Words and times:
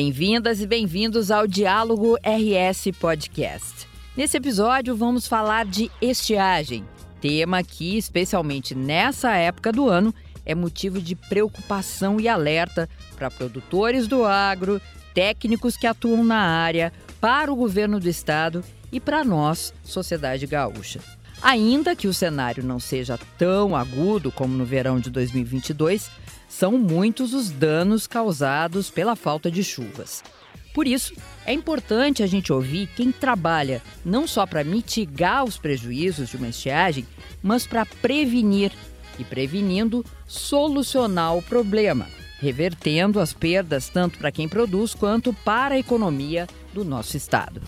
Bem-vindas 0.00 0.60
e 0.60 0.66
bem-vindos 0.68 1.28
ao 1.28 1.44
Diálogo 1.44 2.16
RS 2.18 2.92
Podcast. 3.00 3.88
Nesse 4.16 4.36
episódio 4.36 4.94
vamos 4.94 5.26
falar 5.26 5.66
de 5.66 5.90
estiagem, 6.00 6.84
tema 7.20 7.64
que, 7.64 7.98
especialmente 7.98 8.76
nessa 8.76 9.34
época 9.34 9.72
do 9.72 9.88
ano, 9.88 10.14
é 10.46 10.54
motivo 10.54 11.00
de 11.00 11.16
preocupação 11.16 12.20
e 12.20 12.28
alerta 12.28 12.88
para 13.16 13.28
produtores 13.28 14.06
do 14.06 14.24
agro, 14.24 14.80
técnicos 15.12 15.76
que 15.76 15.84
atuam 15.84 16.22
na 16.22 16.42
área, 16.42 16.92
para 17.20 17.52
o 17.52 17.56
governo 17.56 17.98
do 17.98 18.08
estado 18.08 18.62
e 18.92 19.00
para 19.00 19.24
nós, 19.24 19.74
sociedade 19.82 20.46
gaúcha. 20.46 21.00
Ainda 21.40 21.94
que 21.94 22.08
o 22.08 22.14
cenário 22.14 22.64
não 22.64 22.80
seja 22.80 23.18
tão 23.38 23.76
agudo 23.76 24.32
como 24.32 24.56
no 24.56 24.64
verão 24.64 24.98
de 24.98 25.08
2022, 25.08 26.10
são 26.48 26.72
muitos 26.72 27.32
os 27.32 27.50
danos 27.50 28.06
causados 28.06 28.90
pela 28.90 29.14
falta 29.14 29.50
de 29.50 29.62
chuvas. 29.62 30.24
Por 30.74 30.86
isso, 30.86 31.14
é 31.46 31.52
importante 31.52 32.22
a 32.22 32.26
gente 32.26 32.52
ouvir 32.52 32.88
quem 32.94 33.10
trabalha 33.10 33.82
não 34.04 34.26
só 34.26 34.46
para 34.46 34.64
mitigar 34.64 35.44
os 35.44 35.58
prejuízos 35.58 36.28
de 36.28 36.36
uma 36.36 36.48
estiagem, 36.48 37.06
mas 37.42 37.66
para 37.66 37.86
prevenir 37.86 38.72
e, 39.18 39.24
prevenindo, 39.24 40.04
solucionar 40.26 41.36
o 41.36 41.42
problema, 41.42 42.06
revertendo 42.40 43.20
as 43.20 43.32
perdas 43.32 43.88
tanto 43.88 44.18
para 44.18 44.30
quem 44.30 44.48
produz 44.48 44.94
quanto 44.94 45.32
para 45.32 45.74
a 45.74 45.78
economia 45.78 46.46
do 46.72 46.84
nosso 46.84 47.16
estado. 47.16 47.62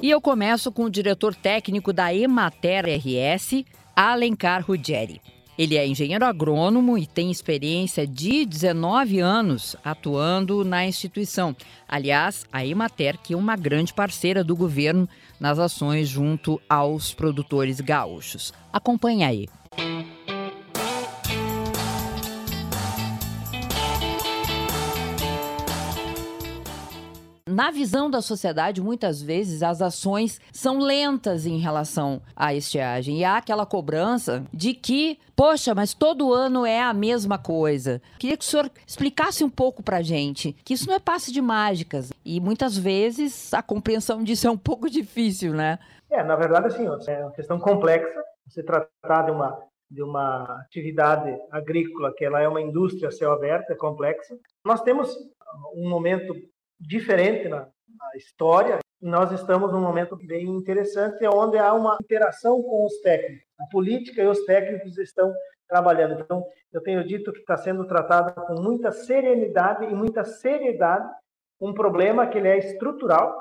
E 0.00 0.10
eu 0.10 0.20
começo 0.20 0.70
com 0.70 0.84
o 0.84 0.90
diretor 0.90 1.34
técnico 1.34 1.92
da 1.92 2.14
Emater 2.14 2.84
RS, 2.86 3.64
Alencar 3.96 4.64
Ruggeri. 4.64 5.20
Ele 5.58 5.76
é 5.76 5.84
engenheiro 5.84 6.24
agrônomo 6.24 6.96
e 6.96 7.04
tem 7.04 7.32
experiência 7.32 8.06
de 8.06 8.46
19 8.46 9.18
anos 9.18 9.74
atuando 9.84 10.64
na 10.64 10.86
instituição. 10.86 11.54
Aliás, 11.88 12.46
a 12.52 12.64
Emater, 12.64 13.18
que 13.18 13.34
é 13.34 13.36
uma 13.36 13.56
grande 13.56 13.92
parceira 13.92 14.44
do 14.44 14.54
governo 14.54 15.08
nas 15.40 15.58
ações 15.58 16.08
junto 16.08 16.60
aos 16.68 17.12
produtores 17.12 17.80
gaúchos. 17.80 18.52
Acompanhe 18.72 19.24
aí. 19.24 19.48
Na 27.58 27.72
visão 27.72 28.08
da 28.08 28.22
sociedade, 28.22 28.80
muitas 28.80 29.20
vezes 29.20 29.64
as 29.64 29.82
ações 29.82 30.40
são 30.52 30.78
lentas 30.78 31.44
em 31.44 31.58
relação 31.58 32.22
à 32.36 32.54
estiagem. 32.54 33.18
E 33.18 33.24
há 33.24 33.36
aquela 33.36 33.66
cobrança 33.66 34.44
de 34.54 34.72
que, 34.72 35.18
poxa, 35.34 35.74
mas 35.74 35.92
todo 35.92 36.32
ano 36.32 36.64
é 36.64 36.80
a 36.80 36.94
mesma 36.94 37.36
coisa. 37.36 38.00
Queria 38.16 38.36
que 38.36 38.44
o 38.44 38.46
senhor 38.46 38.70
explicasse 38.86 39.42
um 39.42 39.50
pouco 39.50 39.82
para 39.82 40.02
gente 40.02 40.52
que 40.64 40.72
isso 40.72 40.86
não 40.86 40.94
é 40.94 41.00
passe 41.00 41.32
de 41.32 41.42
mágicas. 41.42 42.12
E 42.24 42.40
muitas 42.40 42.78
vezes 42.78 43.52
a 43.52 43.60
compreensão 43.60 44.22
disso 44.22 44.46
é 44.46 44.50
um 44.52 44.56
pouco 44.56 44.86
difícil, 44.88 45.52
né? 45.52 45.80
É, 46.08 46.22
na 46.22 46.36
verdade, 46.36 46.68
assim, 46.68 46.86
é 46.86 47.24
uma 47.24 47.32
questão 47.32 47.58
complexa. 47.58 48.22
Você 48.46 48.62
tratar 48.62 49.22
de 49.22 49.32
uma 49.32 49.58
de 49.90 50.02
uma 50.02 50.44
atividade 50.60 51.34
agrícola 51.50 52.12
que 52.14 52.22
ela 52.24 52.40
é 52.40 52.46
uma 52.46 52.60
indústria 52.60 53.08
a 53.08 53.10
céu 53.10 53.32
aberto, 53.32 53.70
é 53.70 53.74
complexa. 53.74 54.38
Nós 54.64 54.82
temos 54.82 55.12
um 55.74 55.88
momento 55.88 56.34
diferente 56.80 57.48
na, 57.48 57.60
na 57.60 58.16
história. 58.16 58.78
Nós 59.00 59.30
estamos 59.32 59.72
num 59.72 59.80
momento 59.80 60.16
bem 60.16 60.46
interessante, 60.46 61.26
onde 61.26 61.56
há 61.56 61.72
uma 61.72 61.96
interação 62.02 62.62
com 62.62 62.84
os 62.84 63.00
técnicos. 63.00 63.46
A 63.60 63.66
política 63.70 64.22
e 64.22 64.26
os 64.26 64.44
técnicos 64.44 64.98
estão 64.98 65.32
trabalhando. 65.68 66.20
Então, 66.20 66.44
eu 66.72 66.82
tenho 66.82 67.04
dito 67.04 67.32
que 67.32 67.40
está 67.40 67.56
sendo 67.56 67.86
tratado 67.86 68.34
com 68.46 68.60
muita 68.60 68.90
serenidade 68.90 69.84
e 69.84 69.94
muita 69.94 70.24
seriedade 70.24 71.08
um 71.60 71.72
problema 71.72 72.26
que 72.26 72.38
ele 72.38 72.48
é 72.48 72.58
estrutural. 72.58 73.36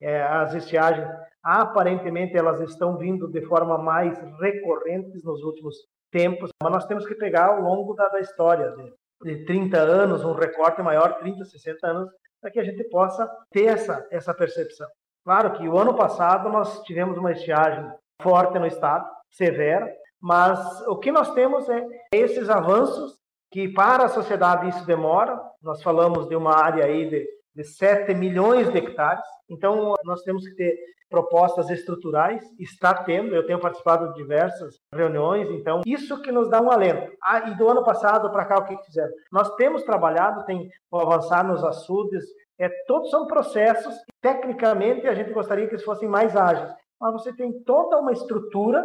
É, 0.00 0.22
as 0.22 0.54
estiagens, 0.54 1.08
aparentemente, 1.42 2.36
elas 2.36 2.60
estão 2.60 2.96
vindo 2.96 3.28
de 3.28 3.40
forma 3.42 3.78
mais 3.78 4.18
recorrentes 4.40 5.22
nos 5.24 5.42
últimos 5.42 5.76
tempos, 6.10 6.50
mas 6.62 6.72
nós 6.72 6.86
temos 6.86 7.06
que 7.06 7.14
pegar 7.14 7.46
ao 7.46 7.60
longo 7.60 7.94
da, 7.94 8.08
da 8.08 8.20
história, 8.20 8.70
de, 8.72 8.92
de 9.24 9.44
30 9.44 9.78
anos, 9.78 10.24
um 10.24 10.34
recorte 10.34 10.82
maior, 10.82 11.16
30, 11.18 11.44
60 11.44 11.86
anos, 11.86 12.10
para 12.40 12.50
que 12.50 12.60
a 12.60 12.64
gente 12.64 12.84
possa 12.84 13.28
ter 13.50 13.64
essa, 13.64 14.06
essa 14.10 14.34
percepção. 14.34 14.86
Claro 15.24 15.54
que 15.54 15.66
o 15.66 15.78
ano 15.78 15.94
passado 15.94 16.50
nós 16.50 16.82
tivemos 16.82 17.16
uma 17.16 17.32
estiagem 17.32 17.90
forte 18.20 18.58
no 18.58 18.66
estado, 18.66 19.08
severa, 19.30 19.90
mas 20.20 20.80
o 20.86 20.98
que 20.98 21.10
nós 21.10 21.32
temos 21.32 21.68
é 21.68 21.84
esses 22.12 22.50
avanços 22.50 23.18
que 23.50 23.68
para 23.68 24.04
a 24.04 24.08
sociedade 24.08 24.68
isso 24.68 24.84
demora. 24.84 25.40
Nós 25.62 25.82
falamos 25.82 26.28
de 26.28 26.36
uma 26.36 26.54
área 26.54 26.84
aí 26.84 27.08
de, 27.08 27.26
de 27.54 27.64
7 27.64 28.14
milhões 28.14 28.70
de 28.70 28.78
hectares, 28.78 29.24
então 29.48 29.94
nós 30.04 30.22
temos 30.22 30.46
que 30.46 30.54
ter 30.54 30.76
propostas 31.08 31.70
estruturais, 31.70 32.42
está 32.58 32.92
tendo, 32.92 33.36
eu 33.36 33.46
tenho 33.46 33.60
participado 33.60 34.08
de 34.08 34.14
diversas 34.14 34.80
reuniões, 34.92 35.48
então 35.50 35.82
isso 35.86 36.20
que 36.20 36.32
nos 36.32 36.50
dá 36.50 36.60
um 36.60 36.70
alento. 36.70 37.12
Ah, 37.22 37.50
e 37.50 37.54
do 37.56 37.68
ano 37.68 37.84
passado 37.84 38.30
para 38.32 38.44
cá 38.44 38.58
o 38.58 38.64
que 38.64 38.76
fizeram? 38.84 39.12
Nós 39.30 39.54
temos 39.54 39.84
trabalhado, 39.84 40.44
tem 40.44 40.68
o 40.90 40.98
avançar 40.98 41.46
nos 41.46 41.62
açudes, 41.62 42.24
é, 42.58 42.68
todos 42.86 43.10
são 43.10 43.26
processos, 43.26 43.94
tecnicamente 44.20 45.06
a 45.06 45.14
gente 45.14 45.32
gostaria 45.32 45.66
que 45.66 45.74
eles 45.74 45.84
fossem 45.84 46.08
mais 46.08 46.36
ágeis, 46.36 46.72
mas 47.00 47.12
você 47.12 47.32
tem 47.32 47.62
toda 47.62 47.98
uma 47.98 48.12
estrutura 48.12 48.84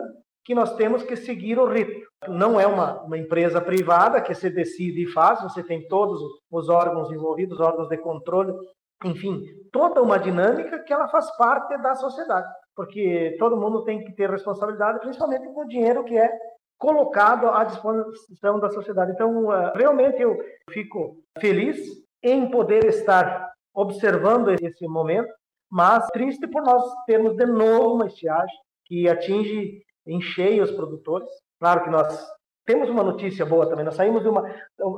que 0.50 0.56
nós 0.56 0.74
temos 0.74 1.04
que 1.04 1.16
seguir 1.16 1.60
o 1.60 1.68
ritmo. 1.68 2.02
Não 2.28 2.60
é 2.60 2.66
uma, 2.66 3.04
uma 3.04 3.16
empresa 3.16 3.62
privada 3.62 4.20
que 4.20 4.34
se 4.34 4.50
decide 4.50 5.04
e 5.04 5.12
faz, 5.12 5.44
você 5.44 5.62
tem 5.62 5.88
todos 5.88 6.20
os 6.50 6.70
órgãos 6.70 7.12
envolvidos, 7.12 7.60
órgãos 7.60 7.88
de 7.88 7.96
controle, 7.98 8.52
enfim, 9.06 9.44
toda 9.72 10.02
uma 10.02 10.18
dinâmica 10.18 10.80
que 10.80 10.92
ela 10.92 11.08
faz 11.08 11.30
parte 11.38 11.78
da 11.78 11.94
sociedade, 11.94 12.48
porque 12.76 13.36
todo 13.38 13.62
mundo 13.62 13.84
tem 13.84 14.04
que 14.04 14.12
ter 14.14 14.28
responsabilidade, 14.28 15.02
principalmente 15.02 15.46
com 15.54 15.62
o 15.62 15.68
dinheiro 15.68 16.04
que 16.04 16.18
é 16.18 16.32
colocado 16.80 17.48
à 17.50 17.64
disposição 17.64 18.60
da 18.60 18.72
sociedade. 18.72 19.12
Então, 19.12 19.54
eh, 19.54 19.74
realmente 19.76 20.20
eu 20.20 20.36
fico 20.72 21.22
feliz 21.40 21.78
em 22.24 22.50
poder 22.50 22.86
estar 22.86 23.52
observando 23.72 24.50
esse 24.50 24.88
momento, 24.88 25.31
mas 25.70 26.08
triste 26.08 26.48
por 26.48 26.64
nós 26.64 26.84
termos 27.06 27.36
de 27.36 27.46
novo 27.46 27.94
uma 27.94 28.08
estiagem 28.08 28.58
que 28.88 29.08
atinge 29.08 29.88
em 30.09 30.22
cheio 30.22 30.64
os 30.64 30.72
produtores. 30.72 31.30
Claro 31.59 31.84
que 31.84 31.90
nós 31.90 32.28
temos 32.66 32.90
uma 32.90 33.03
notícia 33.03 33.46
boa 33.46 33.68
também. 33.68 33.86
Nós 33.86 33.96
saímos 33.96 34.22
de 34.22 34.30
uma, 34.30 34.44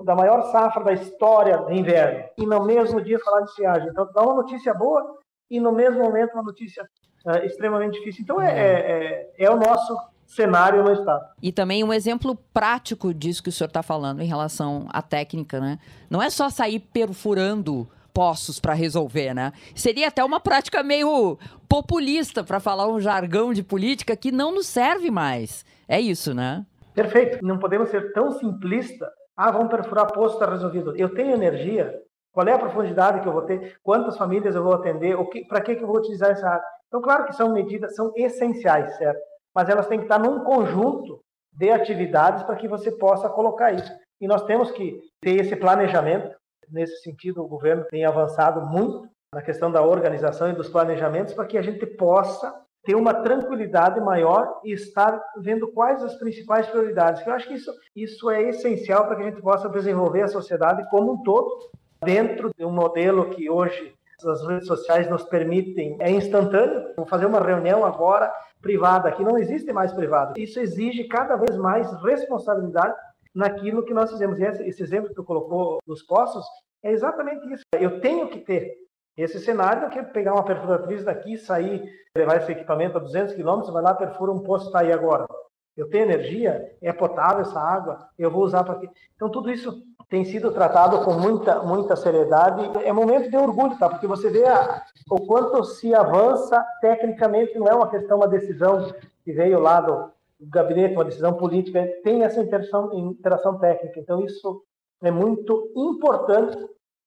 da 0.04 0.16
maior 0.16 0.52
safra 0.52 0.84
da 0.84 0.94
história 0.94 1.58
do 1.58 1.72
inverno 1.72 2.26
e 2.38 2.46
no 2.46 2.66
mesmo 2.66 3.02
dia 3.02 3.20
falar 3.20 3.42
de 3.42 3.50
estiagem. 3.50 3.90
Então, 3.90 4.10
dá 4.14 4.22
uma 4.22 4.36
notícia 4.36 4.74
boa 4.74 5.18
e 5.50 5.60
no 5.60 5.72
mesmo 5.72 6.02
momento 6.02 6.34
uma 6.34 6.44
notícia 6.44 6.84
uh, 7.26 7.46
extremamente 7.46 7.98
difícil. 8.00 8.24
Então, 8.24 8.42
é, 8.42 8.52
é, 8.52 9.32
é, 9.38 9.46
é 9.46 9.50
o 9.50 9.58
nosso 9.58 9.96
cenário 10.28 10.84
no 10.84 10.94
estado. 10.94 11.26
E 11.42 11.52
também 11.52 11.84
um 11.84 11.94
exemplo 11.94 12.36
prático 12.54 13.14
disso 13.14 13.44
que 13.44 13.50
o 13.50 13.52
senhor 13.52 13.68
está 13.68 13.84
falando 13.84 14.22
em 14.22 14.28
relação 14.28 14.88
à 14.90 15.02
técnica, 15.02 15.60
né? 15.60 15.78
Não 16.10 16.22
é 16.22 16.30
só 16.30 16.50
sair 16.50 16.80
perfurando 16.80 17.88
poços 18.14 18.60
para 18.60 18.74
resolver, 18.74 19.34
né? 19.34 19.52
Seria 19.76 20.08
até 20.08 20.24
uma 20.24 20.40
prática 20.40 20.84
meio 20.84 21.38
populista, 21.68 22.44
para 22.44 22.60
falar 22.60 22.88
um 22.88 23.00
jargão 23.00 23.54
de 23.54 23.64
política 23.64 24.16
que 24.16 24.32
não 24.32 24.54
nos 24.54 24.68
serve 24.68 25.10
mais. 25.10 25.66
É 25.88 26.00
isso, 26.00 26.34
né? 26.34 26.66
Perfeito. 26.94 27.40
Não 27.42 27.58
podemos 27.58 27.90
ser 27.90 28.14
tão 28.14 28.32
simplista. 28.32 29.10
Ah, 29.36 29.52
vamos 29.52 29.70
perfurar 29.70 30.12
poço, 30.12 30.36
está 30.36 30.50
resolvido. 30.50 30.96
Eu 30.96 31.14
tenho 31.14 31.34
energia. 31.34 31.94
Qual 32.32 32.47
é 32.47 32.53
a 32.53 32.59
profundidade 32.59 33.22
que 33.22 33.28
eu 33.28 33.34
vou 33.34 33.41
ter? 33.41 33.78
Quantas 33.84 34.18
famílias 34.18 34.56
eu 34.56 34.64
vou 34.64 34.74
atender? 34.74 35.18
Para 35.47 35.62
que, 35.62 35.76
que 35.76 35.84
eu 35.84 35.88
vou 35.88 35.97
utilizar 35.97 36.32
essa 36.32 36.47
área? 36.47 36.64
Então, 36.88 37.02
claro 37.02 37.26
que 37.26 37.35
são 37.35 37.53
medidas, 37.53 37.96
são 37.96 38.12
essenciais, 38.16 38.97
certo? 38.97 39.20
Mas 39.56 39.70
elas 39.70 39.88
têm 39.88 40.00
que 40.00 40.06
estar 40.06 40.20
num 40.20 40.44
conjunto 40.44 41.22
de 41.53 41.70
atividades 41.70 42.44
para 42.44 42.56
que 42.56 42.68
você 42.68 42.91
possa 42.91 43.30
colocar 43.30 43.72
isso. 43.72 43.91
E 44.20 44.28
nós 44.28 44.44
temos 44.44 44.72
que 44.72 45.00
ter 45.22 45.41
esse 45.41 45.56
planejamento. 45.56 46.35
Nesse 46.72 47.02
sentido, 47.02 47.44
o 47.44 47.47
governo 47.47 47.84
tem 47.90 48.06
avançado 48.06 48.62
muito 48.62 49.09
na 49.34 49.41
questão 49.41 49.70
da 49.70 49.82
organização 49.82 50.50
e 50.50 50.56
dos 50.56 50.70
planejamentos 50.70 51.34
para 51.34 51.46
que 51.46 51.58
a 51.58 51.62
gente 51.62 51.85
possa 51.85 52.53
ter 52.84 52.96
uma 52.96 53.14
tranquilidade 53.14 54.00
maior 54.00 54.59
e 54.64 54.72
estar 54.72 55.22
vendo 55.38 55.68
quais 55.72 56.02
as 56.02 56.16
principais 56.16 56.68
prioridades. 56.68 57.26
Eu 57.28 57.34
acho 57.34 57.47
que 57.47 57.53
isso, 57.53 57.72
isso 57.96 58.29
é 58.29 58.41
essencial 58.44 59.06
para 59.06 59.18
que 59.18 59.22
a 59.23 59.29
gente 59.29 59.41
possa 59.41 59.70
desenvolver 59.70 60.23
a 60.23 60.28
sociedade 60.28 60.90
como 60.90 61.14
um 61.14 61.23
todo, 61.23 61.70
dentro 62.03 62.52
de 62.58 62.66
um 62.66 62.72
modelo 62.72 63.29
que 63.29 63.50
hoje 63.50 63.94
as 64.26 64.46
redes 64.47 64.68
sociais 64.68 65.09
nos 65.09 65.23
permitem, 65.23 65.97
é 66.00 66.09
instantâneo. 66.09 66.94
Vou 66.96 67.06
fazer 67.06 67.26
uma 67.26 67.40
reunião 67.40 67.85
agora 67.85 68.32
privada, 68.62 69.09
aqui 69.09 69.23
não 69.23 69.38
existe 69.38 69.73
mais 69.73 69.91
privado. 69.91 70.40
Isso 70.40 70.59
exige 70.59 71.06
cada 71.06 71.35
vez 71.35 71.58
mais 71.58 71.91
responsabilidade 72.03 72.96
naquilo 73.34 73.84
que 73.84 73.94
nós 73.94 74.12
fizemos. 74.12 74.40
E 74.40 74.44
esse 74.44 74.82
exemplo 74.82 75.10
que 75.10 75.16
tu 75.16 75.24
colocou 75.24 75.80
dos 75.86 76.04
poços 76.04 76.46
é 76.84 76.92
exatamente 76.92 77.52
isso. 77.54 77.64
Eu 77.80 78.00
tenho 78.00 78.30
que 78.30 78.40
ter 78.40 78.82
esse 79.18 79.40
cenário 79.40 79.88
é 79.88 80.04
pegar 80.04 80.34
uma 80.34 80.44
perfuratriz 80.44 81.04
daqui, 81.04 81.38
sair, 81.38 81.84
levar 82.16 82.38
esse 82.38 82.52
equipamento 82.52 82.98
a 82.98 83.02
200 83.02 83.36
quilômetros, 83.36 83.74
vai 83.74 83.84
lá, 83.84 83.94
perfura 83.94 84.32
um 84.32 84.40
poço, 84.40 84.68
está 84.68 84.80
aí 84.80 84.92
agora. 84.92 85.28
Eu 85.76 85.90
tenho 85.90 86.06
energia, 86.06 86.76
é 86.82 86.92
potável 86.92 87.42
essa 87.42 87.60
água, 87.60 88.10
eu 88.18 88.32
vou 88.32 88.44
usar 88.44 88.64
para 88.64 88.76
quê? 88.80 88.90
Então 89.16 89.30
tudo 89.30 89.52
isso 89.52 89.84
tem 90.10 90.26
sido 90.26 90.52
tratado 90.52 91.04
com 91.06 91.14
muita 91.14 91.62
muita 91.62 91.96
seriedade. 91.96 92.70
É 92.84 92.92
momento 92.92 93.30
de 93.30 93.38
orgulho, 93.38 93.78
tá? 93.78 93.90
Porque 93.90 94.08
você 94.08 94.30
vê 94.30 94.46
a, 94.46 94.84
o 95.10 95.26
quanto 95.26 95.64
se 95.64 95.94
avança 95.94 96.62
tecnicamente, 96.82 97.58
não 97.58 97.68
é 97.68 97.74
uma 97.74 97.90
questão, 97.90 98.18
uma 98.18 98.28
decisão 98.28 98.94
que 99.24 99.32
veio 99.32 99.60
lá 99.60 99.80
do, 99.80 100.12
gabinete, 100.41 100.96
uma 100.96 101.05
decisão 101.05 101.34
política, 101.34 101.88
tem 102.03 102.23
essa 102.23 102.41
interação, 102.41 102.91
interação 102.93 103.59
técnica. 103.59 103.99
Então, 103.99 104.26
isso 104.26 104.64
é 105.03 105.11
muito 105.11 105.72
importante 105.76 106.58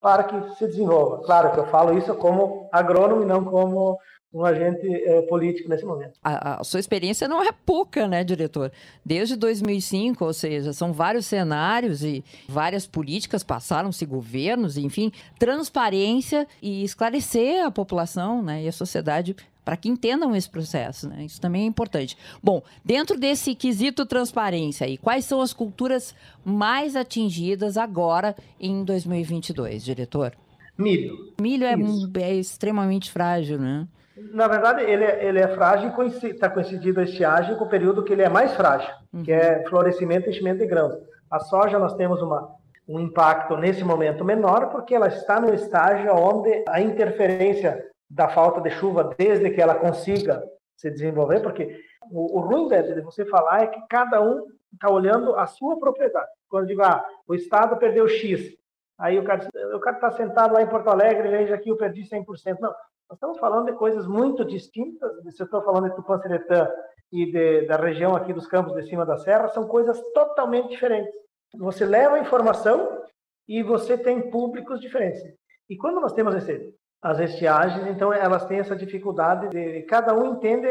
para 0.00 0.24
que 0.24 0.56
se 0.56 0.66
desenvolva. 0.66 1.22
Claro 1.24 1.52
que 1.52 1.58
eu 1.58 1.66
falo 1.66 1.96
isso 1.96 2.14
como 2.14 2.68
agrônomo 2.72 3.22
e 3.22 3.26
não 3.26 3.44
como 3.44 3.98
um 4.34 4.44
agente 4.44 4.86
é, 4.86 5.22
político 5.22 5.68
nesse 5.68 5.84
momento. 5.84 6.18
A, 6.22 6.60
a, 6.60 6.64
sua 6.64 6.80
experiência 6.80 7.28
não 7.28 7.40
é 7.40 7.52
pouca, 7.52 8.08
né, 8.08 8.24
diretor? 8.24 8.72
Desde 9.04 9.36
2005, 9.36 10.24
ou 10.24 10.32
seja, 10.32 10.72
são 10.72 10.92
vários 10.92 11.24
cenários 11.24 12.02
e 12.02 12.24
várias 12.48 12.84
políticas 12.84 13.44
passaram-se 13.44 14.04
governos, 14.04 14.76
enfim, 14.76 15.12
transparência 15.38 16.48
e 16.60 16.82
esclarecer 16.82 17.64
a 17.64 17.70
população, 17.70 18.42
né, 18.42 18.64
e 18.64 18.68
a 18.68 18.72
sociedade 18.72 19.36
para 19.64 19.76
que 19.76 19.88
entendam 19.88 20.36
esse 20.36 20.48
processo, 20.48 21.08
né? 21.08 21.24
Isso 21.24 21.40
também 21.40 21.62
é 21.62 21.66
importante. 21.66 22.16
Bom, 22.42 22.62
dentro 22.84 23.18
desse 23.18 23.54
quesito 23.54 24.04
transparência 24.04 24.86
aí, 24.86 24.98
quais 24.98 25.24
são 25.24 25.40
as 25.40 25.52
culturas 25.52 26.14
mais 26.44 26.94
atingidas 26.94 27.76
agora 27.76 28.36
em 28.60 28.84
2022, 28.84 29.84
diretor? 29.84 30.32
Milho. 30.76 31.32
Milho 31.40 31.64
é, 31.64 31.74
é 32.22 32.34
extremamente 32.34 33.10
frágil, 33.10 33.58
né? 33.58 33.86
Na 34.16 34.46
verdade, 34.46 34.82
ele 34.82 35.04
é, 35.04 35.24
ele 35.24 35.40
é 35.40 35.48
frágil 35.48 35.92
e 35.98 36.26
está 36.28 36.48
coincidido 36.48 37.00
a 37.00 37.04
estiagem 37.04 37.56
com 37.56 37.64
o 37.64 37.68
período 37.68 38.02
que 38.04 38.12
ele 38.12 38.22
é 38.22 38.28
mais 38.28 38.54
frágil, 38.54 38.92
uhum. 39.12 39.22
que 39.22 39.32
é 39.32 39.64
florescimento 39.68 40.28
e 40.28 40.30
enchimento 40.30 40.58
de 40.58 40.66
grãos. 40.66 40.94
A 41.30 41.40
soja, 41.40 41.78
nós 41.78 41.94
temos 41.94 42.22
uma, 42.22 42.48
um 42.88 43.00
impacto 43.00 43.56
nesse 43.56 43.82
momento 43.82 44.24
menor, 44.24 44.70
porque 44.70 44.94
ela 44.94 45.08
está 45.08 45.40
no 45.40 45.52
estágio 45.52 46.14
onde 46.14 46.64
a 46.68 46.80
interferência 46.80 47.84
da 48.08 48.28
falta 48.28 48.60
de 48.60 48.70
chuva 48.70 49.14
desde 49.16 49.50
que 49.50 49.60
ela 49.60 49.74
consiga 49.74 50.42
se 50.76 50.90
desenvolver, 50.90 51.40
porque 51.40 51.80
o, 52.10 52.38
o 52.38 52.40
ruim 52.40 52.68
de 52.68 53.00
você 53.00 53.24
falar 53.24 53.62
é 53.62 53.66
que 53.68 53.80
cada 53.88 54.20
um 54.20 54.46
está 54.72 54.90
olhando 54.90 55.34
a 55.36 55.46
sua 55.46 55.78
propriedade. 55.78 56.28
Quando 56.48 56.66
digo, 56.66 56.82
ah, 56.82 57.04
o 57.26 57.34
Estado 57.34 57.76
perdeu 57.76 58.06
X, 58.08 58.56
aí 58.98 59.18
o 59.18 59.24
cara 59.24 59.48
o 59.74 59.80
cara 59.80 59.96
está 59.96 60.10
sentado 60.12 60.54
lá 60.54 60.62
em 60.62 60.68
Porto 60.68 60.88
Alegre, 60.88 61.28
veja 61.28 61.54
aqui 61.54 61.68
eu 61.68 61.76
perdi 61.76 62.02
100%. 62.02 62.58
Não, 62.60 62.70
nós 63.08 63.16
estamos 63.16 63.38
falando 63.38 63.66
de 63.66 63.72
coisas 63.72 64.06
muito 64.06 64.44
distintas. 64.44 65.10
Se 65.34 65.42
eu 65.42 65.44
estou 65.44 65.62
falando 65.62 65.90
de 65.90 65.96
Tupã-Seretã 65.96 66.68
e 67.12 67.30
de, 67.30 67.66
da 67.66 67.76
região 67.76 68.14
aqui 68.14 68.32
dos 68.32 68.46
campos 68.46 68.74
de 68.74 68.88
cima 68.88 69.04
da 69.04 69.16
serra, 69.18 69.48
são 69.48 69.66
coisas 69.66 70.00
totalmente 70.12 70.70
diferentes. 70.70 71.12
Você 71.56 71.84
leva 71.84 72.16
a 72.16 72.20
informação 72.20 73.02
e 73.48 73.62
você 73.62 73.96
tem 73.96 74.30
públicos 74.30 74.80
diferentes. 74.80 75.22
E 75.68 75.76
quando 75.76 76.00
nós 76.00 76.12
temos 76.12 76.34
esse 76.34 76.74
as 77.04 77.20
estiagens, 77.20 77.86
então 77.86 78.10
elas 78.10 78.46
têm 78.46 78.60
essa 78.60 78.74
dificuldade 78.74 79.50
de 79.50 79.82
cada 79.82 80.14
um 80.14 80.32
entende 80.32 80.66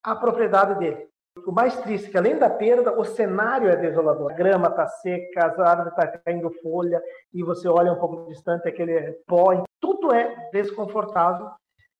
a 0.00 0.14
propriedade 0.14 0.78
dele. 0.78 1.08
O 1.44 1.50
mais 1.50 1.76
triste 1.80 2.06
é 2.06 2.10
que 2.10 2.16
além 2.16 2.38
da 2.38 2.48
perda, 2.48 2.96
o 2.96 3.04
cenário 3.04 3.68
é 3.68 3.74
desolador. 3.74 4.30
A 4.30 4.34
grama 4.34 4.68
está 4.68 4.86
seca, 4.86 5.46
as 5.46 5.58
árvores 5.58 5.92
estão 5.92 6.06
tá 6.06 6.18
caindo 6.18 6.52
folha 6.62 7.02
e 7.34 7.42
você 7.42 7.66
olha 7.66 7.92
um 7.92 7.98
pouco 7.98 8.28
distante 8.28 8.68
aquele 8.68 9.12
pó. 9.26 9.64
Tudo 9.80 10.14
é 10.14 10.50
desconfortável 10.52 11.48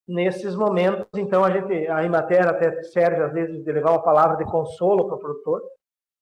nesses 0.06 0.54
momentos. 0.54 1.06
Então 1.16 1.42
a 1.42 1.50
gente, 1.50 1.88
a 1.88 2.04
Imater 2.04 2.46
até 2.46 2.82
serve 2.82 3.20
às 3.20 3.32
vezes 3.32 3.64
de 3.64 3.72
levar 3.72 3.90
uma 3.90 4.02
palavra 4.02 4.36
de 4.36 4.44
consolo 4.44 5.06
para 5.06 5.16
o 5.16 5.20
produtor. 5.20 5.60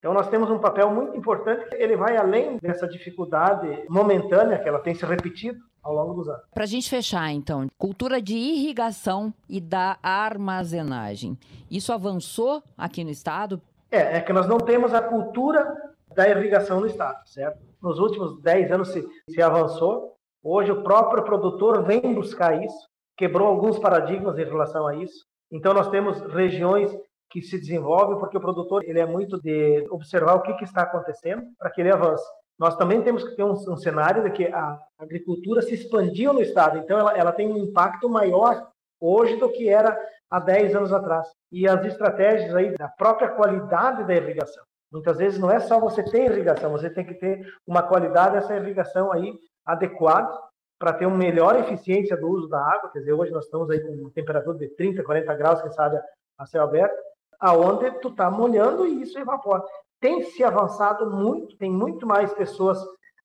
Então 0.01 0.15
nós 0.15 0.27
temos 0.29 0.49
um 0.49 0.57
papel 0.57 0.89
muito 0.89 1.15
importante. 1.15 1.63
Ele 1.73 1.95
vai 1.95 2.17
além 2.17 2.57
dessa 2.57 2.87
dificuldade 2.87 3.85
momentânea 3.87 4.57
que 4.57 4.67
ela 4.67 4.79
tem 4.79 4.95
se 4.95 5.05
repetido 5.05 5.59
ao 5.83 5.93
longo 5.93 6.15
dos 6.15 6.27
anos. 6.27 6.41
Para 6.51 6.63
a 6.63 6.67
gente 6.67 6.89
fechar, 6.89 7.29
então, 7.29 7.67
cultura 7.77 8.19
de 8.19 8.35
irrigação 8.35 9.31
e 9.47 9.61
da 9.61 9.99
armazenagem. 10.01 11.37
Isso 11.69 11.93
avançou 11.93 12.63
aqui 12.75 13.03
no 13.03 13.11
estado? 13.11 13.61
É, 13.91 14.17
é 14.17 14.21
que 14.21 14.33
nós 14.33 14.47
não 14.47 14.57
temos 14.57 14.91
a 14.91 15.03
cultura 15.03 15.71
da 16.15 16.27
irrigação 16.27 16.79
no 16.79 16.87
estado, 16.87 17.19
certo? 17.27 17.59
Nos 17.79 17.99
últimos 17.99 18.41
10 18.41 18.71
anos 18.71 18.87
se, 18.89 19.07
se 19.29 19.39
avançou. 19.39 20.15
Hoje 20.43 20.71
o 20.71 20.81
próprio 20.81 21.23
produtor 21.23 21.83
vem 21.83 22.01
buscar 22.15 22.59
isso, 22.59 22.89
quebrou 23.15 23.47
alguns 23.47 23.77
paradigmas 23.77 24.39
em 24.39 24.45
relação 24.45 24.87
a 24.87 24.95
isso. 24.95 25.27
Então 25.51 25.75
nós 25.75 25.89
temos 25.89 26.19
regiões 26.21 26.91
que 27.31 27.41
se 27.41 27.57
desenvolvem 27.57 28.19
porque 28.19 28.37
o 28.37 28.41
produtor 28.41 28.83
ele 28.83 28.99
é 28.99 29.05
muito 29.05 29.41
de 29.41 29.87
observar 29.89 30.35
o 30.35 30.41
que, 30.41 30.53
que 30.55 30.65
está 30.65 30.81
acontecendo 30.81 31.43
para 31.57 31.71
que 31.71 31.81
ele 31.81 31.91
avance 31.91 32.23
nós 32.61 32.75
também 32.75 33.01
temos 33.01 33.23
que 33.23 33.35
ter 33.35 33.43
um, 33.43 33.53
um, 33.53 33.75
cenário 33.75 34.21
de 34.21 34.29
que 34.29 34.45
a 34.45 34.79
agricultura 34.99 35.63
se 35.63 35.73
expandiu 35.73 36.31
no 36.31 36.43
estado, 36.43 36.77
então 36.77 36.99
ela, 36.99 37.17
ela 37.17 37.31
tem 37.31 37.51
um 37.51 37.57
impacto 37.57 38.07
maior 38.07 38.69
hoje 38.99 39.35
do 39.37 39.51
que 39.51 39.67
era 39.67 39.99
há 40.29 40.39
10 40.39 40.75
anos 40.75 40.93
atrás. 40.93 41.27
E 41.51 41.67
as 41.67 41.83
estratégias 41.83 42.53
aí 42.53 42.77
da 42.77 42.87
própria 42.87 43.29
qualidade 43.29 44.03
da 44.03 44.13
irrigação. 44.13 44.63
Muitas 44.91 45.17
vezes 45.17 45.39
não 45.39 45.49
é 45.49 45.59
só 45.59 45.79
você 45.79 46.03
ter 46.03 46.31
irrigação, 46.31 46.71
você 46.71 46.87
tem 46.87 47.03
que 47.03 47.15
ter 47.15 47.43
uma 47.65 47.81
qualidade 47.81 48.35
dessa 48.35 48.55
irrigação 48.55 49.11
aí 49.11 49.33
adequada 49.65 50.31
para 50.77 50.93
ter 50.93 51.07
uma 51.07 51.17
melhor 51.17 51.55
eficiência 51.55 52.15
do 52.15 52.29
uso 52.29 52.47
da 52.47 52.59
água. 52.59 52.91
Quer 52.91 52.99
dizer, 52.99 53.13
hoje 53.13 53.31
nós 53.31 53.45
estamos 53.45 53.71
aí 53.71 53.79
com 53.79 54.07
temperatura 54.11 54.59
de 54.59 54.67
30, 54.75 55.01
40 55.03 55.33
graus, 55.33 55.63
quem 55.63 55.71
sabe 55.71 55.99
a 56.37 56.45
céu 56.45 56.61
aberto, 56.61 56.95
aonde 57.41 57.91
tu 57.99 58.09
está 58.09 58.29
molhando 58.29 58.87
e 58.87 59.01
isso 59.01 59.17
evapora 59.19 59.63
tem 60.01 60.23
se 60.23 60.43
avançado 60.43 61.09
muito, 61.09 61.55
tem 61.57 61.71
muito 61.71 62.05
mais 62.07 62.33
pessoas 62.33 62.79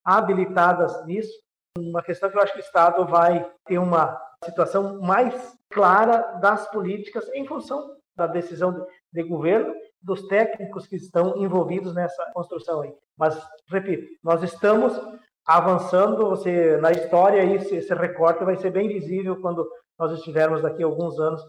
habilitadas 0.05 1.05
nisso. 1.07 1.33
Uma 1.79 2.03
questão 2.03 2.31
que 2.31 2.37
eu 2.37 2.43
acho 2.43 2.53
que 2.53 2.61
o 2.61 2.61
Estado 2.61 3.07
vai 3.07 3.51
ter 3.65 3.79
uma 3.79 4.21
situação 4.45 5.01
mais 5.01 5.57
clara 5.73 6.39
das 6.39 6.71
políticas 6.71 7.29
em 7.35 7.47
função 7.47 7.97
da 8.15 8.27
decisão 8.27 8.87
de, 9.13 9.23
governo, 9.23 9.75
dos 10.01 10.27
técnicos 10.29 10.87
que 10.87 10.97
estão 10.97 11.37
envolvidos 11.39 11.95
nessa 11.95 12.31
construção 12.33 12.83
aí. 12.83 12.95
Mas, 13.19 13.37
repito, 13.69 14.07
nós 14.23 14.43
estamos 14.43 14.99
avançando, 15.47 16.29
você 16.29 16.77
na 16.79 16.93
história 16.93 17.43
esse, 17.45 17.77
esse 17.77 17.95
recorte 17.95 18.45
vai 18.45 18.57
ser 18.57 18.71
bem 18.71 18.89
visível 18.89 19.41
quando 19.41 19.69
nós 19.99 20.13
estivermos 20.13 20.63
daqui 20.63 20.83
a 20.83 20.87
alguns 20.87 21.19
anos 21.19 21.43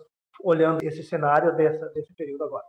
olhando 0.44 0.84
esse 0.84 1.04
cenário 1.04 1.56
dessa, 1.56 1.88
desse 1.90 2.14
período 2.14 2.44
agora. 2.44 2.66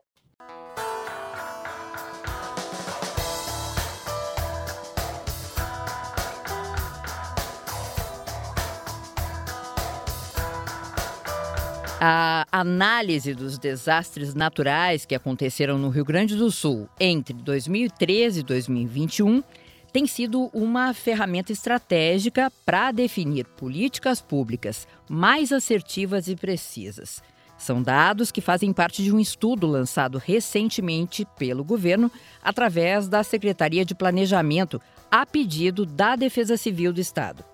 A 12.01 12.47
análise 12.53 13.35
dos 13.35 13.59
desastres 13.59 14.33
naturais 14.33 15.05
que 15.05 15.17
aconteceram 15.17 15.77
no 15.77 15.89
Rio 15.89 16.05
Grande 16.05 16.37
do 16.37 16.49
Sul 16.49 16.89
entre 17.01 17.35
2013 17.35 18.39
e 18.39 18.43
2021 18.45 19.43
tem 19.93 20.07
sido 20.07 20.49
uma 20.55 20.95
ferramenta 20.95 21.51
estratégica 21.51 22.53
para 22.65 22.93
definir 22.93 23.47
políticas 23.47 24.21
públicas 24.21 24.87
mais 25.09 25.51
assertivas 25.51 26.29
e 26.29 26.37
precisas. 26.37 27.21
São 27.59 27.83
dados 27.83 28.31
que 28.31 28.41
fazem 28.41 28.73
parte 28.73 29.03
de 29.03 29.13
um 29.13 29.19
estudo 29.19 29.67
lançado 29.67 30.17
recentemente 30.17 31.27
pelo 31.37 31.65
governo 31.65 32.11
através 32.43 33.09
da 33.09 33.25
Secretaria 33.25 33.85
de 33.85 33.97
Planejamento, 33.97 34.81
a 35.11 35.27
pedido 35.27 35.85
da 35.85 36.15
Defesa 36.15 36.57
Civil 36.57 36.93
do 36.93 37.01
Estado. 37.01 37.45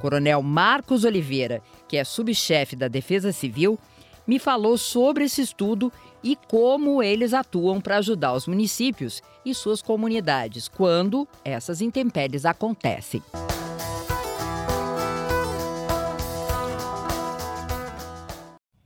Coronel 0.00 0.42
Marcos 0.42 1.04
Oliveira, 1.04 1.62
que 1.88 1.96
é 1.96 2.04
subchefe 2.04 2.74
da 2.74 2.88
Defesa 2.88 3.32
Civil, 3.32 3.78
me 4.26 4.38
falou 4.38 4.76
sobre 4.76 5.24
esse 5.24 5.40
estudo 5.40 5.92
e 6.22 6.36
como 6.48 7.02
eles 7.02 7.32
atuam 7.32 7.80
para 7.80 7.98
ajudar 7.98 8.32
os 8.32 8.46
municípios 8.46 9.22
e 9.44 9.54
suas 9.54 9.80
comunidades 9.82 10.66
quando 10.66 11.28
essas 11.44 11.80
intempéries 11.80 12.44
acontecem. 12.44 13.22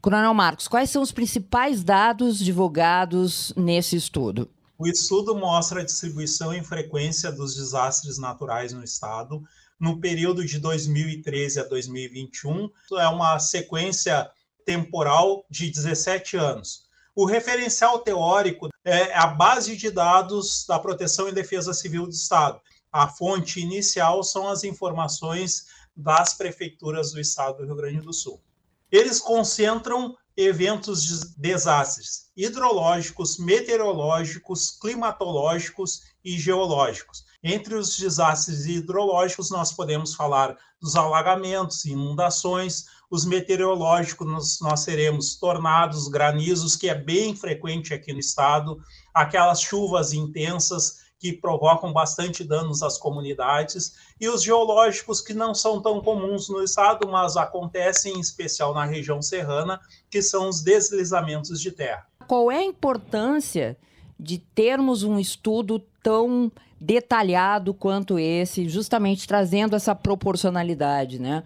Coronel 0.08 0.32
Marcos, 0.32 0.66
quais 0.66 0.88
são 0.88 1.02
os 1.02 1.12
principais 1.12 1.84
dados 1.84 2.38
divulgados 2.38 3.52
nesse 3.54 3.94
estudo? 3.94 4.48
O 4.78 4.88
estudo 4.88 5.36
mostra 5.36 5.82
a 5.82 5.84
distribuição 5.84 6.54
e 6.54 6.64
frequência 6.64 7.30
dos 7.30 7.54
desastres 7.54 8.16
naturais 8.16 8.72
no 8.72 8.82
estado, 8.82 9.42
no 9.78 10.00
período 10.00 10.46
de 10.46 10.58
2013 10.58 11.60
a 11.60 11.64
2021. 11.64 12.70
É 12.92 13.06
uma 13.06 13.38
sequência 13.38 14.30
temporal 14.64 15.44
de 15.50 15.70
17 15.70 16.38
anos. 16.38 16.86
O 17.14 17.26
referencial 17.26 17.98
teórico 17.98 18.70
é 18.82 19.14
a 19.14 19.26
base 19.26 19.76
de 19.76 19.90
dados 19.90 20.64
da 20.66 20.78
Proteção 20.78 21.28
e 21.28 21.32
Defesa 21.32 21.74
Civil 21.74 22.04
do 22.04 22.12
Estado. 22.12 22.58
A 22.90 23.08
fonte 23.08 23.60
inicial 23.60 24.24
são 24.24 24.48
as 24.48 24.64
informações 24.64 25.66
das 25.94 26.32
prefeituras 26.32 27.12
do 27.12 27.20
Estado 27.20 27.58
do 27.58 27.66
Rio 27.66 27.76
Grande 27.76 28.00
do 28.00 28.14
Sul. 28.14 28.40
Eles 28.90 29.20
concentram 29.20 30.16
eventos 30.36 31.02
de 31.04 31.36
desastres 31.36 32.30
hidrológicos, 32.36 33.38
meteorológicos, 33.38 34.70
climatológicos 34.70 36.02
e 36.24 36.38
geológicos. 36.38 37.24
Entre 37.42 37.74
os 37.74 37.96
desastres 37.96 38.66
hidrológicos, 38.66 39.50
nós 39.50 39.72
podemos 39.72 40.14
falar 40.14 40.56
dos 40.80 40.94
alagamentos, 40.94 41.84
inundações, 41.84 42.86
os 43.10 43.24
meteorológicos, 43.24 44.60
nós 44.60 44.84
teremos 44.84 45.36
tornados, 45.36 46.08
granizos, 46.08 46.76
que 46.76 46.88
é 46.88 46.94
bem 46.94 47.34
frequente 47.34 47.92
aqui 47.92 48.12
no 48.12 48.20
estado, 48.20 48.78
aquelas 49.12 49.60
chuvas 49.60 50.12
intensas 50.12 51.07
que 51.18 51.32
provocam 51.32 51.92
bastante 51.92 52.44
danos 52.44 52.82
às 52.82 52.96
comunidades, 52.96 53.96
e 54.20 54.28
os 54.28 54.42
geológicos, 54.42 55.20
que 55.20 55.34
não 55.34 55.54
são 55.54 55.82
tão 55.82 56.00
comuns 56.00 56.48
no 56.48 56.62
estado, 56.62 57.08
mas 57.08 57.36
acontecem 57.36 58.14
em 58.14 58.20
especial 58.20 58.72
na 58.72 58.84
região 58.84 59.20
serrana, 59.20 59.80
que 60.10 60.22
são 60.22 60.48
os 60.48 60.62
deslizamentos 60.62 61.60
de 61.60 61.72
terra. 61.72 62.06
Qual 62.26 62.50
é 62.50 62.58
a 62.58 62.64
importância 62.64 63.76
de 64.18 64.38
termos 64.38 65.02
um 65.02 65.18
estudo 65.18 65.82
tão 66.02 66.50
detalhado 66.80 67.74
quanto 67.74 68.18
esse, 68.18 68.68
justamente 68.68 69.26
trazendo 69.26 69.74
essa 69.74 69.94
proporcionalidade, 69.94 71.18
né? 71.18 71.42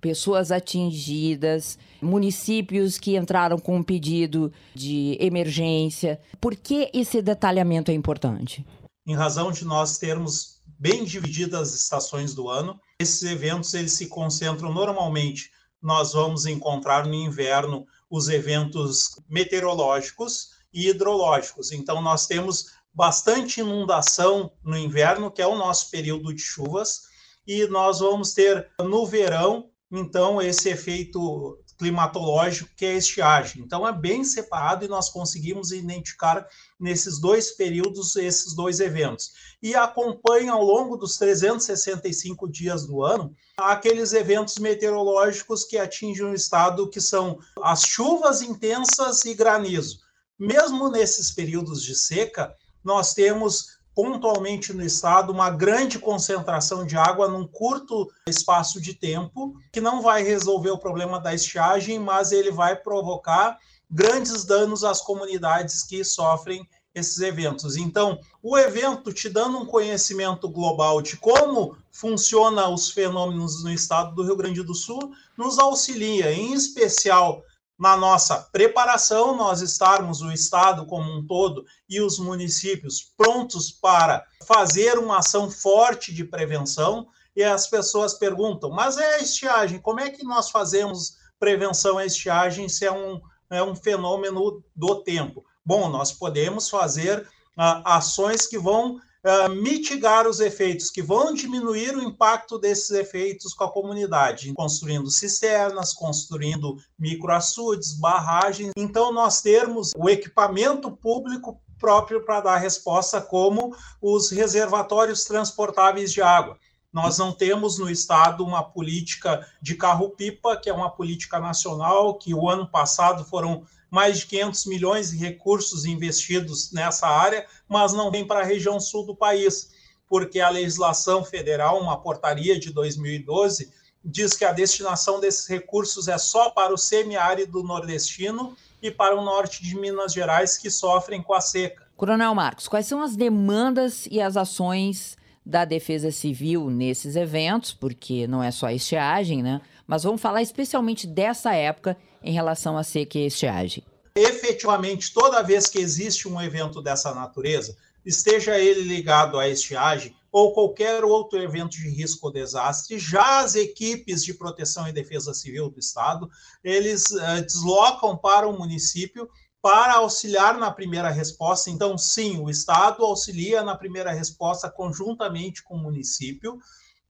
Pessoas 0.00 0.52
atingidas, 0.52 1.78
municípios 2.00 2.98
que 2.98 3.16
entraram 3.16 3.58
com 3.58 3.76
um 3.76 3.82
pedido 3.82 4.52
de 4.74 5.16
emergência. 5.18 6.20
Por 6.40 6.54
que 6.54 6.90
esse 6.92 7.20
detalhamento 7.22 7.90
é 7.90 7.94
importante? 7.94 8.64
Em 9.06 9.14
razão 9.14 9.52
de 9.52 9.64
nós 9.64 9.98
termos 9.98 10.60
bem 10.78 11.04
divididas 11.04 11.68
as 11.68 11.80
estações 11.80 12.34
do 12.34 12.48
ano. 12.48 12.80
Esses 12.98 13.22
eventos 13.22 13.72
eles 13.74 13.92
se 13.92 14.08
concentram 14.08 14.72
normalmente. 14.72 15.50
Nós 15.80 16.12
vamos 16.12 16.46
encontrar 16.46 17.06
no 17.06 17.14
inverno 17.14 17.86
os 18.10 18.28
eventos 18.28 19.20
meteorológicos 19.28 20.50
e 20.72 20.88
hidrológicos. 20.88 21.70
Então 21.72 22.02
nós 22.02 22.26
temos 22.26 22.72
bastante 22.92 23.60
inundação 23.60 24.50
no 24.64 24.76
inverno, 24.76 25.30
que 25.30 25.42
é 25.42 25.46
o 25.46 25.56
nosso 25.56 25.90
período 25.90 26.34
de 26.34 26.40
chuvas, 26.40 27.02
e 27.46 27.66
nós 27.66 28.00
vamos 28.00 28.32
ter 28.32 28.70
no 28.80 29.06
verão, 29.06 29.70
então, 29.92 30.42
esse 30.42 30.68
efeito 30.68 31.62
climatológico 31.78 32.70
que 32.76 32.86
é 32.86 32.90
a 32.90 32.96
estiagem. 32.96 33.62
Então 33.62 33.86
é 33.86 33.92
bem 33.92 34.24
separado 34.24 34.84
e 34.84 34.88
nós 34.88 35.10
conseguimos 35.10 35.70
identificar 35.72 36.46
nesses 36.78 37.18
dois 37.18 37.52
períodos 37.52 38.16
esses 38.16 38.54
dois 38.54 38.80
eventos. 38.80 39.32
E 39.62 39.74
acompanha 39.74 40.52
ao 40.52 40.62
longo 40.62 40.96
dos 40.96 41.16
365 41.16 42.48
dias 42.48 42.86
do 42.86 43.02
ano 43.02 43.34
aqueles 43.56 44.12
eventos 44.12 44.56
meteorológicos 44.56 45.64
que 45.64 45.78
atingem 45.78 46.26
o 46.26 46.34
estado 46.34 46.90
que 46.90 47.00
são 47.00 47.38
as 47.62 47.82
chuvas 47.82 48.42
intensas 48.42 49.24
e 49.24 49.34
granizo. 49.34 50.00
Mesmo 50.38 50.90
nesses 50.90 51.30
períodos 51.30 51.82
de 51.82 51.94
seca, 51.94 52.54
nós 52.84 53.14
temos 53.14 53.76
pontualmente 53.94 54.74
no 54.74 54.84
estado 54.84 55.32
uma 55.32 55.48
grande 55.48 55.98
concentração 55.98 56.84
de 56.84 56.98
água 56.98 57.26
num 57.26 57.48
curto 57.48 58.12
espaço 58.28 58.78
de 58.78 58.92
tempo, 58.92 59.54
que 59.72 59.80
não 59.80 60.02
vai 60.02 60.22
resolver 60.22 60.70
o 60.70 60.78
problema 60.78 61.18
da 61.18 61.34
estiagem, 61.34 61.98
mas 61.98 62.30
ele 62.30 62.50
vai 62.50 62.76
provocar 62.76 63.58
grandes 63.90 64.44
danos 64.44 64.84
às 64.84 65.00
comunidades 65.00 65.82
que 65.82 66.04
sofrem 66.04 66.68
esses 66.94 67.18
eventos. 67.20 67.76
Então, 67.76 68.18
o 68.42 68.56
evento 68.56 69.12
te 69.12 69.28
dando 69.28 69.58
um 69.58 69.66
conhecimento 69.66 70.48
global 70.48 71.02
de 71.02 71.16
como 71.18 71.76
funciona 71.92 72.68
os 72.68 72.90
fenômenos 72.90 73.62
no 73.62 73.70
estado 73.70 74.14
do 74.14 74.22
Rio 74.22 74.36
Grande 74.36 74.62
do 74.62 74.74
Sul, 74.74 75.12
nos 75.36 75.58
auxilia, 75.58 76.32
em 76.32 76.54
especial 76.54 77.42
na 77.78 77.96
nossa 77.96 78.38
preparação, 78.50 79.36
nós 79.36 79.60
estarmos 79.60 80.22
o 80.22 80.32
Estado 80.32 80.86
como 80.86 81.12
um 81.12 81.26
todo 81.26 81.66
e 81.88 82.00
os 82.00 82.18
municípios 82.18 83.12
prontos 83.16 83.70
para 83.70 84.24
fazer 84.46 84.98
uma 84.98 85.18
ação 85.18 85.50
forte 85.50 86.12
de 86.14 86.24
prevenção. 86.24 87.06
E 87.34 87.44
as 87.44 87.66
pessoas 87.66 88.14
perguntam, 88.14 88.70
mas 88.70 88.96
é 88.96 89.16
a 89.16 89.18
estiagem, 89.18 89.78
como 89.78 90.00
é 90.00 90.08
que 90.08 90.24
nós 90.24 90.48
fazemos 90.48 91.18
prevenção 91.38 91.98
à 91.98 92.06
estiagem 92.06 92.66
se 92.66 92.86
é 92.86 92.90
um, 92.90 93.20
é 93.50 93.62
um 93.62 93.74
fenômeno 93.74 94.62
do 94.74 95.02
tempo? 95.02 95.44
Bom, 95.64 95.88
nós 95.88 96.12
podemos 96.12 96.68
fazer 96.68 97.28
ah, 97.56 97.96
ações 97.96 98.46
que 98.46 98.58
vão 98.58 98.96
uh, 99.26 99.50
mitigar 99.50 100.28
os 100.28 100.38
efeitos, 100.38 100.90
que 100.90 101.02
vão 101.02 101.34
diminuir 101.34 101.96
o 101.96 102.02
impacto 102.02 102.58
desses 102.58 102.90
efeitos 102.90 103.52
com 103.52 103.64
a 103.64 103.72
comunidade, 103.72 104.52
construindo 104.54 105.10
cisternas, 105.10 105.92
construindo 105.92 106.76
microaçudes, 106.98 107.98
barragens. 107.98 108.72
Então, 108.76 109.12
nós 109.12 109.42
termos 109.42 109.90
o 109.96 110.08
equipamento 110.08 110.90
público 110.96 111.60
próprio 111.78 112.24
para 112.24 112.40
dar 112.40 112.56
resposta, 112.56 113.20
como 113.20 113.74
os 114.00 114.30
reservatórios 114.30 115.24
transportáveis 115.24 116.12
de 116.12 116.22
água. 116.22 116.56
Nós 116.96 117.18
não 117.18 117.30
temos 117.30 117.78
no 117.78 117.90
Estado 117.90 118.42
uma 118.42 118.62
política 118.62 119.46
de 119.60 119.74
carro-pipa, 119.74 120.56
que 120.56 120.70
é 120.70 120.72
uma 120.72 120.88
política 120.88 121.38
nacional, 121.38 122.14
que 122.14 122.32
o 122.32 122.48
ano 122.48 122.66
passado 122.66 123.22
foram 123.22 123.64
mais 123.90 124.20
de 124.20 124.26
500 124.28 124.64
milhões 124.64 125.10
de 125.10 125.18
recursos 125.18 125.84
investidos 125.84 126.72
nessa 126.72 127.06
área, 127.06 127.46
mas 127.68 127.92
não 127.92 128.10
vem 128.10 128.26
para 128.26 128.40
a 128.40 128.44
região 128.44 128.80
sul 128.80 129.04
do 129.04 129.14
país, 129.14 129.72
porque 130.08 130.40
a 130.40 130.48
legislação 130.48 131.22
federal, 131.22 131.78
uma 131.78 132.00
portaria 132.00 132.58
de 132.58 132.72
2012, 132.72 133.70
diz 134.02 134.32
que 134.32 134.46
a 134.46 134.52
destinação 134.52 135.20
desses 135.20 135.46
recursos 135.46 136.08
é 136.08 136.16
só 136.16 136.48
para 136.48 136.72
o 136.72 136.78
semiárido 136.78 137.62
nordestino 137.62 138.56
e 138.80 138.90
para 138.90 139.14
o 139.14 139.22
norte 139.22 139.62
de 139.62 139.78
Minas 139.78 140.14
Gerais, 140.14 140.56
que 140.56 140.70
sofrem 140.70 141.22
com 141.22 141.34
a 141.34 141.42
seca. 141.42 141.86
Coronel 141.94 142.34
Marcos, 142.34 142.66
quais 142.66 142.86
são 142.86 143.02
as 143.02 143.14
demandas 143.14 144.08
e 144.10 144.18
as 144.18 144.34
ações 144.34 145.14
da 145.46 145.64
Defesa 145.64 146.10
Civil 146.10 146.68
nesses 146.68 147.14
eventos? 147.14 147.72
Porque 147.72 148.26
não 148.26 148.42
é 148.42 148.50
só 148.50 148.66
a 148.66 148.74
estiagem, 148.74 149.44
né? 149.44 149.60
Mas 149.86 150.02
vamos 150.02 150.20
falar 150.20 150.42
especialmente 150.42 151.06
dessa 151.06 151.54
época 151.54 151.96
em 152.20 152.32
relação 152.32 152.76
à 152.76 152.82
seca 152.82 153.16
e 153.16 153.26
estiagem. 153.26 153.84
Efetivamente, 154.16 155.12
toda 155.14 155.42
vez 155.42 155.68
que 155.68 155.78
existe 155.78 156.26
um 156.26 156.40
evento 156.42 156.82
dessa 156.82 157.14
natureza, 157.14 157.76
esteja 158.04 158.58
ele 158.58 158.82
ligado 158.82 159.38
à 159.38 159.48
estiagem 159.48 160.14
ou 160.32 160.52
qualquer 160.52 161.04
outro 161.04 161.38
evento 161.40 161.70
de 161.70 161.88
risco 161.88 162.26
ou 162.26 162.32
desastre, 162.32 162.98
já 162.98 163.40
as 163.40 163.54
equipes 163.54 164.24
de 164.24 164.34
proteção 164.34 164.86
e 164.88 164.92
defesa 164.92 165.32
civil 165.32 165.70
do 165.70 165.78
Estado, 165.78 166.28
eles 166.62 167.04
uh, 167.10 167.42
deslocam 167.42 168.16
para 168.16 168.48
o 168.48 168.58
município 168.58 169.28
para 169.66 169.94
auxiliar 169.94 170.56
na 170.58 170.70
primeira 170.70 171.10
resposta. 171.10 171.70
Então, 171.70 171.98
sim, 171.98 172.38
o 172.38 172.48
Estado 172.48 173.04
auxilia 173.04 173.64
na 173.64 173.76
primeira 173.76 174.12
resposta 174.12 174.70
conjuntamente 174.70 175.60
com 175.64 175.74
o 175.74 175.82
município, 175.82 176.60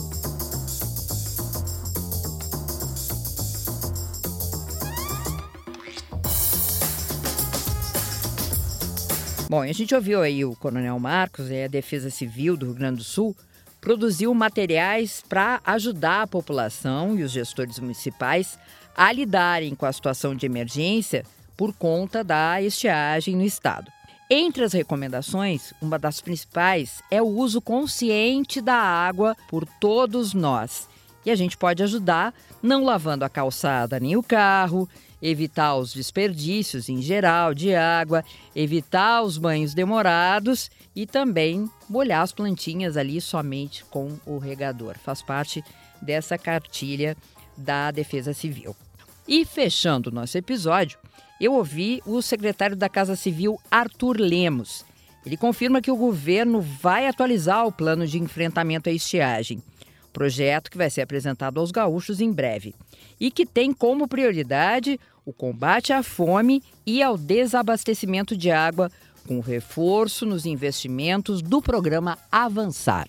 Bom, 9.48 9.62
a 9.62 9.72
gente 9.72 9.94
ouviu 9.94 10.22
aí 10.22 10.44
o 10.44 10.56
Coronel 10.56 10.98
Marcos, 10.98 11.50
é 11.50 11.64
a 11.64 11.68
Defesa 11.68 12.08
Civil 12.08 12.56
do 12.56 12.66
Rio 12.66 12.74
Grande 12.74 12.98
do 12.98 13.04
Sul, 13.04 13.36
produziu 13.80 14.32
materiais 14.32 15.22
para 15.28 15.60
ajudar 15.64 16.22
a 16.22 16.26
população 16.26 17.18
e 17.18 17.24
os 17.24 17.32
gestores 17.32 17.78
municipais 17.80 18.56
a 18.96 19.12
lidarem 19.12 19.74
com 19.74 19.84
a 19.84 19.92
situação 19.92 20.34
de 20.34 20.46
emergência 20.46 21.26
por 21.56 21.72
conta 21.72 22.22
da 22.22 22.60
estiagem 22.60 23.36
no 23.36 23.42
estado. 23.42 23.90
Entre 24.30 24.64
as 24.64 24.72
recomendações, 24.72 25.74
uma 25.80 25.98
das 25.98 26.20
principais 26.20 27.02
é 27.10 27.20
o 27.20 27.26
uso 27.26 27.60
consciente 27.60 28.60
da 28.60 28.76
água 28.76 29.36
por 29.48 29.66
todos 29.78 30.32
nós. 30.32 30.88
E 31.24 31.30
a 31.30 31.36
gente 31.36 31.56
pode 31.56 31.82
ajudar 31.82 32.34
não 32.62 32.84
lavando 32.84 33.24
a 33.24 33.28
calçada 33.28 34.00
nem 34.00 34.16
o 34.16 34.22
carro, 34.22 34.88
evitar 35.20 35.76
os 35.76 35.94
desperdícios 35.94 36.88
em 36.88 37.00
geral 37.00 37.54
de 37.54 37.74
água, 37.74 38.24
evitar 38.56 39.22
os 39.22 39.38
banhos 39.38 39.74
demorados 39.74 40.70
e 40.96 41.06
também 41.06 41.70
molhar 41.88 42.22
as 42.22 42.32
plantinhas 42.32 42.96
ali 42.96 43.20
somente 43.20 43.84
com 43.84 44.18
o 44.26 44.38
regador. 44.38 44.96
Faz 44.98 45.22
parte 45.22 45.62
dessa 46.00 46.36
cartilha 46.36 47.16
da 47.56 47.90
Defesa 47.90 48.32
Civil. 48.32 48.74
E 49.28 49.44
fechando 49.44 50.10
o 50.10 50.12
nosso 50.12 50.36
episódio, 50.36 50.98
eu 51.42 51.52
ouvi 51.52 52.00
o 52.06 52.22
secretário 52.22 52.76
da 52.76 52.88
Casa 52.88 53.16
Civil, 53.16 53.60
Arthur 53.70 54.16
Lemos. 54.18 54.84
Ele 55.26 55.36
confirma 55.36 55.82
que 55.82 55.90
o 55.90 55.96
governo 55.96 56.60
vai 56.60 57.06
atualizar 57.06 57.66
o 57.66 57.72
plano 57.72 58.06
de 58.06 58.18
enfrentamento 58.18 58.88
à 58.88 58.92
estiagem 58.92 59.62
projeto 60.12 60.70
que 60.70 60.78
vai 60.78 60.90
ser 60.90 61.00
apresentado 61.00 61.58
aos 61.58 61.70
gaúchos 61.70 62.20
em 62.20 62.30
breve 62.30 62.74
e 63.18 63.30
que 63.30 63.46
tem 63.46 63.72
como 63.72 64.06
prioridade 64.06 65.00
o 65.24 65.32
combate 65.32 65.92
à 65.92 66.02
fome 66.02 66.62
e 66.84 67.02
ao 67.02 67.16
desabastecimento 67.16 68.36
de 68.36 68.50
água, 68.50 68.90
com 69.26 69.40
reforço 69.40 70.26
nos 70.26 70.44
investimentos 70.44 71.40
do 71.40 71.62
programa 71.62 72.18
Avançar. 72.30 73.08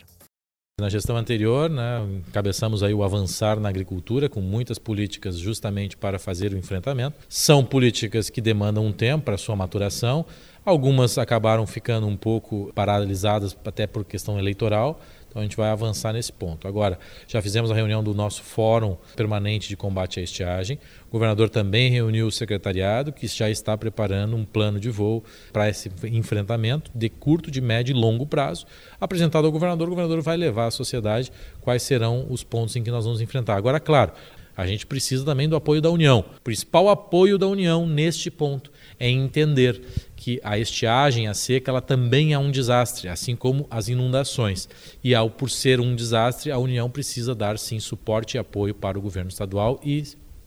Na 0.81 0.89
gestão 0.89 1.15
anterior, 1.15 1.69
né, 1.69 2.03
encabeçamos 2.27 2.81
aí 2.81 2.95
o 2.95 3.03
avançar 3.03 3.59
na 3.59 3.69
agricultura 3.69 4.27
com 4.27 4.41
muitas 4.41 4.79
políticas 4.79 5.37
justamente 5.37 5.95
para 5.95 6.17
fazer 6.17 6.51
o 6.51 6.57
enfrentamento. 6.57 7.15
São 7.29 7.63
políticas 7.63 8.27
que 8.27 8.41
demandam 8.41 8.83
um 8.83 8.91
tempo 8.91 9.25
para 9.25 9.37
sua 9.37 9.55
maturação. 9.55 10.25
Algumas 10.65 11.19
acabaram 11.19 11.67
ficando 11.67 12.07
um 12.07 12.17
pouco 12.17 12.71
paralisadas 12.73 13.55
até 13.63 13.85
por 13.85 14.03
questão 14.03 14.39
eleitoral. 14.39 14.99
Então 15.33 15.41
a 15.41 15.43
gente 15.43 15.57
vai 15.57 15.71
avançar 15.71 16.13
nesse 16.13 16.31
ponto. 16.31 16.67
Agora, 16.67 16.99
já 17.27 17.41
fizemos 17.41 17.71
a 17.71 17.73
reunião 17.73 18.03
do 18.03 18.13
nosso 18.13 18.43
Fórum 18.43 18.95
Permanente 19.15 19.67
de 19.67 19.75
Combate 19.75 20.19
à 20.19 20.23
Estiagem. 20.23 20.77
O 21.09 21.11
governador 21.11 21.49
também 21.49 21.89
reuniu 21.89 22.27
o 22.27 22.31
secretariado, 22.31 23.11
que 23.11 23.25
já 23.25 23.49
está 23.49 23.75
preparando 23.75 24.35
um 24.35 24.45
plano 24.45 24.79
de 24.79 24.91
voo 24.91 25.23
para 25.51 25.67
esse 25.67 25.91
enfrentamento 26.03 26.91
de 26.93 27.09
curto, 27.09 27.49
de 27.49 27.61
médio 27.61 27.95
e 27.95 27.99
longo 27.99 28.27
prazo. 28.27 28.67
Apresentado 29.01 29.45
ao 29.45 29.51
governador, 29.51 29.87
o 29.87 29.89
governador 29.89 30.21
vai 30.21 30.37
levar 30.37 30.67
à 30.67 30.71
sociedade 30.71 31.31
quais 31.61 31.81
serão 31.81 32.27
os 32.29 32.43
pontos 32.43 32.75
em 32.75 32.83
que 32.83 32.91
nós 32.91 33.03
vamos 33.03 33.19
enfrentar. 33.19 33.55
Agora, 33.55 33.79
claro, 33.79 34.11
a 34.55 34.67
gente 34.67 34.85
precisa 34.85 35.25
também 35.25 35.49
do 35.49 35.55
apoio 35.55 35.81
da 35.81 35.89
União. 35.89 36.23
O 36.37 36.41
principal 36.41 36.89
apoio 36.89 37.39
da 37.39 37.47
União 37.47 37.87
neste 37.87 38.29
ponto 38.29 38.71
é 38.99 39.09
entender 39.09 39.81
que 40.23 40.39
a 40.41 40.57
estiagem, 40.57 41.27
a 41.27 41.33
seca, 41.33 41.69
ela 41.69 41.81
também 41.81 42.31
é 42.31 42.39
um 42.39 42.49
desastre, 42.49 43.09
assim 43.09 43.35
como 43.35 43.67
as 43.69 43.89
inundações. 43.89 44.69
E 45.03 45.13
ao 45.13 45.29
por 45.29 45.49
ser 45.49 45.81
um 45.81 45.93
desastre, 45.93 46.49
a 46.49 46.57
União 46.57 46.89
precisa 46.89 47.35
dar 47.35 47.59
sim 47.59 47.77
suporte 47.77 48.35
e 48.35 48.37
apoio 48.37 48.73
para 48.73 48.97
o 48.97 49.01
governo 49.01 49.29
estadual 49.29 49.81
e 49.83 50.01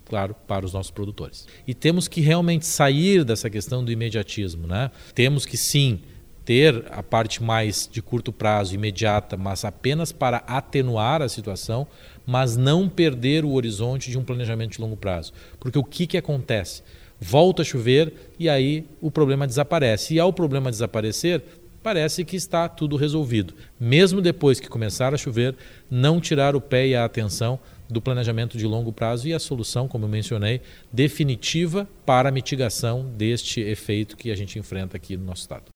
claro, 0.07 0.35
para 0.47 0.65
os 0.65 0.73
nossos 0.73 0.91
produtores. 0.91 1.47
E 1.67 1.75
temos 1.75 2.09
que 2.09 2.23
realmente 2.23 2.65
sair 2.65 3.23
dessa 3.23 3.51
questão 3.51 3.85
do 3.85 3.93
imediatismo, 3.93 4.67
né? 4.67 4.91
Temos 5.15 5.45
que 5.45 5.59
sim 5.59 6.01
ter 6.43 6.87
a 6.91 7.03
parte 7.03 7.43
mais 7.43 7.87
de 7.93 8.01
curto 8.01 8.33
prazo, 8.33 8.75
imediata, 8.75 9.37
mas 9.37 9.63
apenas 9.63 10.11
para 10.11 10.39
atenuar 10.47 11.21
a 11.21 11.29
situação, 11.29 11.87
mas 12.25 12.57
não 12.57 12.89
perder 12.89 13.45
o 13.45 13.53
horizonte 13.53 14.11
de 14.11 14.17
um 14.17 14.25
planejamento 14.25 14.73
de 14.73 14.81
longo 14.81 14.97
prazo. 14.97 15.35
Porque 15.61 15.79
o 15.79 15.85
que, 15.85 16.07
que 16.07 16.17
acontece? 16.17 16.83
Volta 17.21 17.63
a 17.63 17.65
chover 17.65 18.13
e 18.39 18.49
aí 18.49 18.87
o 19.01 19.11
problema 19.11 19.47
desaparece. 19.47 20.15
E 20.15 20.21
ao 20.21 20.33
problema 20.33 20.71
desaparecer, 20.71 21.43
parece 21.83 22.25
que 22.25 22.37
está 22.37 22.69
tudo 22.69 22.97
resolvido. 22.97 23.55
Mesmo 23.79 24.21
depois 24.21 24.59
que 24.59 24.69
começar 24.69 25.15
a 25.15 25.17
chover, 25.17 25.55
não 25.91 26.21
tirar 26.21 26.57
o 26.57 26.61
pé 26.61 26.89
e 26.89 26.97
a 26.97 27.05
atenção 27.05 27.59
do 27.89 28.03
planejamento 28.03 28.59
de 28.59 28.67
longo 28.67 28.93
prazo 28.93 29.29
e 29.29 29.33
a 29.33 29.39
solução, 29.39 29.87
como 29.87 30.05
eu 30.05 30.09
mencionei, 30.09 30.61
definitiva 30.93 31.89
para 32.05 32.29
a 32.29 32.33
mitigação 32.33 33.05
deste 33.17 33.61
efeito 33.61 34.17
que 34.17 34.33
a 34.33 34.37
gente 34.37 34.59
enfrenta 34.59 34.97
aqui 34.97 35.17
no 35.17 35.25
nosso 35.25 35.43
estado. 35.43 35.76